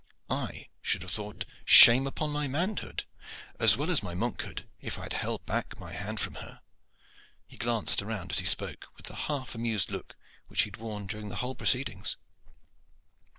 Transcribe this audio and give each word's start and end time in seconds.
I 0.31 0.69
should 0.81 1.03
have 1.03 1.11
thought 1.11 1.45
shame 1.63 2.07
upon 2.07 2.31
my 2.31 2.47
manhood, 2.47 3.03
as 3.59 3.77
well 3.77 3.91
as 3.91 4.01
my 4.01 4.15
monkhood, 4.15 4.67
if 4.79 4.97
I 4.97 5.03
had 5.03 5.13
held 5.13 5.45
back 5.45 5.77
my 5.79 5.93
hand 5.93 6.19
from 6.19 6.33
her." 6.41 6.61
He 7.45 7.55
glanced 7.55 8.01
around 8.01 8.31
as 8.31 8.39
he 8.39 8.45
spoke 8.47 8.87
with 8.97 9.05
the 9.05 9.15
half 9.29 9.53
amused 9.53 9.91
look 9.91 10.15
which 10.47 10.63
he 10.63 10.69
had 10.69 10.77
worn 10.77 11.05
during 11.05 11.29
the 11.29 11.35
whole 11.45 11.53
proceedings. 11.53 12.17